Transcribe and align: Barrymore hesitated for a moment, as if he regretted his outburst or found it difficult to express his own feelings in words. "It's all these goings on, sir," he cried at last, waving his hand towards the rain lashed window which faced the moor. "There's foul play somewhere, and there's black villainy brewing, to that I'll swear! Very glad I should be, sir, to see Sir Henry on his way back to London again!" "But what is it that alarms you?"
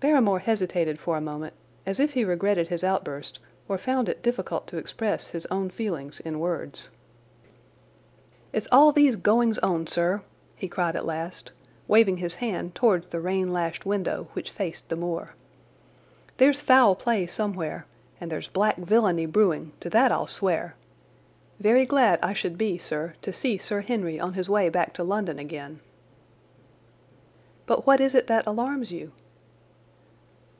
Barrymore 0.00 0.40
hesitated 0.40 1.00
for 1.00 1.16
a 1.16 1.20
moment, 1.22 1.54
as 1.86 1.98
if 1.98 2.12
he 2.12 2.26
regretted 2.26 2.68
his 2.68 2.84
outburst 2.84 3.38
or 3.70 3.78
found 3.78 4.06
it 4.06 4.22
difficult 4.22 4.66
to 4.66 4.76
express 4.76 5.28
his 5.28 5.46
own 5.46 5.70
feelings 5.70 6.20
in 6.20 6.40
words. 6.40 6.90
"It's 8.52 8.68
all 8.70 8.92
these 8.92 9.16
goings 9.16 9.58
on, 9.60 9.86
sir," 9.86 10.20
he 10.56 10.68
cried 10.68 10.94
at 10.94 11.06
last, 11.06 11.52
waving 11.88 12.18
his 12.18 12.34
hand 12.34 12.74
towards 12.74 13.06
the 13.06 13.18
rain 13.22 13.50
lashed 13.50 13.86
window 13.86 14.28
which 14.34 14.50
faced 14.50 14.90
the 14.90 14.96
moor. 14.96 15.32
"There's 16.36 16.60
foul 16.60 16.94
play 16.94 17.26
somewhere, 17.26 17.86
and 18.20 18.30
there's 18.30 18.48
black 18.48 18.76
villainy 18.76 19.24
brewing, 19.24 19.72
to 19.80 19.88
that 19.88 20.12
I'll 20.12 20.26
swear! 20.26 20.76
Very 21.60 21.86
glad 21.86 22.18
I 22.22 22.34
should 22.34 22.58
be, 22.58 22.76
sir, 22.76 23.14
to 23.22 23.32
see 23.32 23.56
Sir 23.56 23.80
Henry 23.80 24.20
on 24.20 24.34
his 24.34 24.50
way 24.50 24.68
back 24.68 24.92
to 24.94 25.02
London 25.02 25.38
again!" 25.38 25.80
"But 27.64 27.86
what 27.86 28.02
is 28.02 28.14
it 28.14 28.26
that 28.26 28.46
alarms 28.46 28.92
you?" 28.92 29.12